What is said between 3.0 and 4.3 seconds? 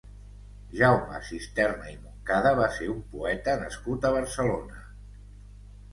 poeta nascut a